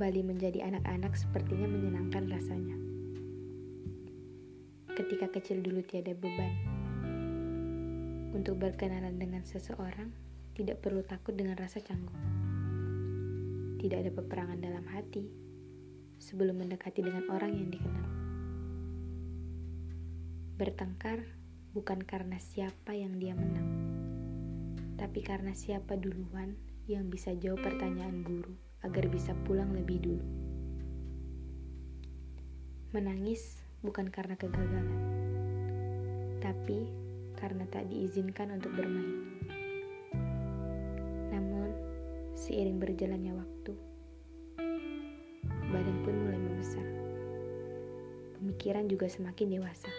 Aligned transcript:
Kembali 0.00 0.32
menjadi 0.32 0.64
anak-anak 0.64 1.12
sepertinya 1.12 1.68
menyenangkan 1.68 2.24
rasanya. 2.32 2.72
Ketika 4.96 5.28
kecil 5.28 5.60
dulu 5.60 5.84
tiada 5.84 6.16
beban. 6.16 6.56
Untuk 8.32 8.56
berkenalan 8.56 9.20
dengan 9.20 9.44
seseorang, 9.44 10.08
tidak 10.56 10.80
perlu 10.80 11.04
takut 11.04 11.36
dengan 11.36 11.52
rasa 11.60 11.84
canggung. 11.84 12.16
Tidak 13.76 14.00
ada 14.00 14.08
peperangan 14.08 14.56
dalam 14.64 14.88
hati 14.88 15.28
sebelum 16.16 16.64
mendekati 16.64 17.04
dengan 17.04 17.28
orang 17.28 17.60
yang 17.60 17.68
dikenal. 17.68 18.08
Bertengkar 20.56 21.28
bukan 21.76 22.00
karena 22.08 22.40
siapa 22.40 22.96
yang 22.96 23.20
dia 23.20 23.36
menang, 23.36 23.68
tapi 24.96 25.20
karena 25.20 25.52
siapa 25.52 25.92
duluan 26.00 26.56
yang 26.88 27.12
bisa 27.12 27.36
jawab 27.36 27.60
pertanyaan 27.60 28.24
guru 28.24 28.69
agar 28.80 29.04
bisa 29.12 29.36
pulang 29.44 29.72
lebih 29.76 30.00
dulu. 30.00 30.26
Menangis 32.96 33.60
bukan 33.84 34.08
karena 34.10 34.34
kegagalan, 34.34 35.00
tapi 36.42 36.90
karena 37.38 37.64
tak 37.70 37.88
diizinkan 37.88 38.52
untuk 38.52 38.72
bermain. 38.74 39.40
Namun, 41.32 41.70
seiring 42.34 42.76
berjalannya 42.76 43.32
waktu, 43.36 43.72
badan 45.70 45.96
pun 46.02 46.14
mulai 46.26 46.40
membesar. 46.40 46.86
Pemikiran 48.40 48.88
juga 48.88 49.06
semakin 49.06 49.46
dewasa. 49.48 49.90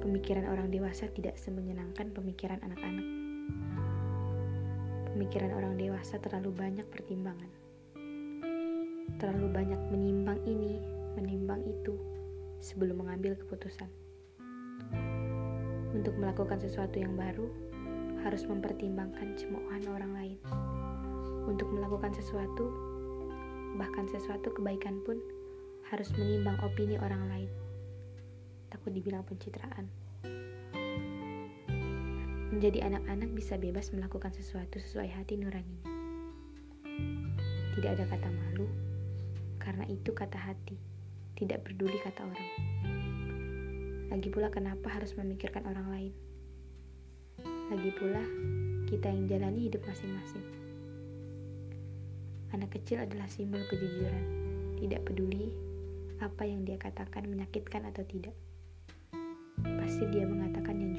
Pemikiran 0.00 0.50
orang 0.50 0.68
dewasa 0.74 1.06
tidak 1.12 1.38
semenyenangkan 1.38 2.10
pemikiran 2.10 2.58
anak-anak. 2.66 3.19
Pemikiran 5.30 5.62
orang 5.62 5.78
dewasa 5.78 6.18
terlalu 6.18 6.50
banyak 6.50 6.86
pertimbangan. 6.90 7.46
Terlalu 9.22 9.46
banyak 9.46 9.78
menimbang 9.94 10.42
ini, 10.42 10.82
menimbang 11.14 11.62
itu 11.70 11.94
sebelum 12.58 13.06
mengambil 13.06 13.38
keputusan. 13.38 13.86
Untuk 15.94 16.18
melakukan 16.18 16.58
sesuatu 16.58 16.98
yang 16.98 17.14
baru, 17.14 17.46
harus 18.26 18.42
mempertimbangkan 18.42 19.38
cemoohan 19.38 19.86
orang 19.94 20.12
lain. 20.18 20.38
Untuk 21.46 21.70
melakukan 21.78 22.10
sesuatu, 22.10 22.66
bahkan 23.78 24.10
sesuatu 24.10 24.50
kebaikan 24.50 24.98
pun 25.06 25.14
harus 25.94 26.10
menimbang 26.18 26.58
opini 26.66 26.98
orang 26.98 27.22
lain. 27.30 27.50
Takut 28.66 28.90
dibilang 28.90 29.22
pencitraan. 29.22 29.99
Menjadi 32.60 32.92
anak-anak 32.92 33.32
bisa 33.32 33.56
bebas 33.56 33.88
melakukan 33.88 34.36
sesuatu 34.36 34.76
sesuai 34.76 35.08
hati 35.16 35.40
nuraninya. 35.40 35.88
Tidak 37.72 37.88
ada 37.88 38.04
kata 38.04 38.28
malu, 38.28 38.68
karena 39.56 39.88
itu 39.88 40.12
kata 40.12 40.36
hati, 40.36 40.76
tidak 41.40 41.64
peduli 41.64 41.96
kata 42.04 42.20
orang. 42.20 42.50
Lagi 44.12 44.28
pula 44.28 44.52
kenapa 44.52 44.92
harus 44.92 45.16
memikirkan 45.16 45.64
orang 45.72 45.88
lain? 45.88 46.12
Lagi 47.72 47.96
pula, 47.96 48.20
kita 48.92 49.08
yang 49.08 49.24
jalani 49.24 49.72
hidup 49.72 49.80
masing-masing. 49.88 50.44
Anak 52.52 52.76
kecil 52.76 53.00
adalah 53.00 53.24
simbol 53.32 53.64
kejujuran, 53.72 54.24
tidak 54.84 55.08
peduli 55.08 55.48
apa 56.20 56.44
yang 56.44 56.68
dia 56.68 56.76
katakan 56.76 57.24
menyakitkan 57.24 57.88
atau 57.88 58.04
tidak. 58.04 58.36
Pasti 59.64 60.04
dia 60.12 60.28
mengatakan 60.28 60.76
yang. 60.76 60.89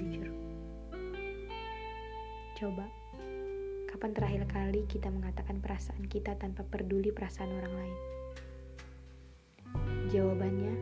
Coba, 2.62 2.86
kapan 3.90 4.14
terakhir 4.14 4.46
kali 4.46 4.86
kita 4.86 5.10
mengatakan 5.10 5.58
perasaan 5.66 6.06
kita 6.06 6.38
tanpa 6.38 6.62
peduli 6.62 7.10
perasaan 7.10 7.58
orang 7.58 7.74
lain? 7.74 7.98
Jawabannya 10.14 10.74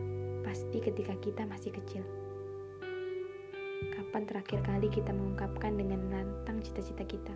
pasti 0.44 0.76
ketika 0.76 1.16
kita 1.24 1.48
masih 1.48 1.72
kecil. 1.72 2.04
Kapan 3.96 4.28
terakhir 4.28 4.60
kali 4.60 4.92
kita 4.92 5.08
mengungkapkan 5.08 5.72
dengan 5.72 6.04
lantang 6.12 6.60
cita-cita 6.60 7.00
kita? 7.00 7.32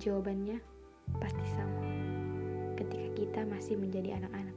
Jawabannya 0.00 0.64
pasti 1.20 1.44
sama. 1.52 1.84
Ketika 2.72 3.08
kita 3.20 3.40
masih 3.44 3.76
menjadi 3.76 4.16
anak-anak. 4.16 4.56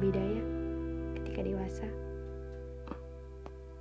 Beda 0.00 0.22
ya, 0.32 0.44
ketika 1.20 1.44
dewasa 1.44 2.13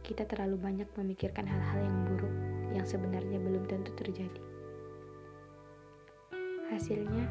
kita 0.04 0.28
terlalu 0.28 0.60
banyak 0.60 0.90
memikirkan 1.00 1.48
hal-hal 1.48 1.80
yang 1.80 1.98
buruk 2.12 2.36
yang 2.76 2.84
sebenarnya 2.84 3.40
belum 3.40 3.64
tentu 3.72 3.96
terjadi. 3.96 4.44
Hasilnya, 6.68 7.24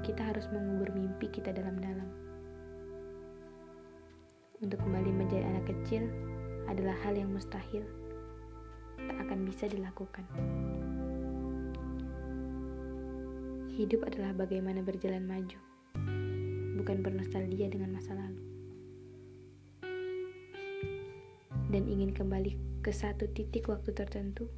kita 0.00 0.24
harus 0.24 0.48
mengubur 0.48 0.88
mimpi 0.96 1.28
kita 1.28 1.52
dalam-dalam. 1.52 2.08
Untuk 4.64 4.80
kembali 4.80 5.12
menjadi 5.12 5.44
anak 5.44 5.68
kecil 5.68 6.08
adalah 6.64 6.96
hal 7.04 7.12
yang 7.12 7.28
mustahil, 7.28 7.84
tak 8.96 9.16
akan 9.28 9.44
bisa 9.44 9.68
dilakukan. 9.68 10.24
Hidup 13.76 14.08
adalah 14.08 14.32
bagaimana 14.32 14.80
berjalan 14.80 15.28
maju, 15.28 15.60
bukan 16.80 17.04
bernostalgia 17.04 17.68
dengan 17.68 17.92
masa 17.92 18.16
lalu. 18.16 18.55
Dan 21.76 21.92
ingin 21.92 22.16
kembali 22.16 22.80
ke 22.80 22.88
satu 22.88 23.28
titik 23.36 23.68
waktu 23.68 23.92
tertentu, 23.92 24.48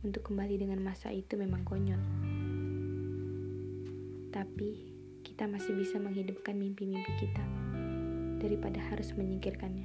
untuk 0.00 0.32
kembali 0.32 0.56
dengan 0.56 0.80
masa 0.80 1.12
itu 1.12 1.36
memang 1.36 1.68
konyol. 1.68 2.00
Tapi 4.32 4.70
kita 5.20 5.44
masih 5.44 5.76
bisa 5.76 6.00
menghidupkan 6.00 6.56
mimpi-mimpi 6.56 7.12
kita 7.20 7.44
daripada 8.40 8.80
harus 8.88 9.12
menyingkirkannya. 9.12 9.84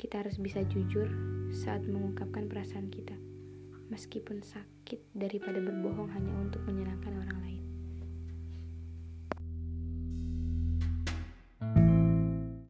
Kita 0.00 0.24
harus 0.24 0.40
bisa 0.40 0.64
jujur 0.64 1.04
saat 1.52 1.84
mengungkapkan 1.84 2.48
perasaan 2.48 2.88
kita, 2.88 3.12
meskipun 3.92 4.40
sakit 4.40 5.04
daripada 5.12 5.60
berbohong 5.60 6.08
hanya 6.16 6.32
untuk 6.40 6.64
menyenangkan. 6.64 7.07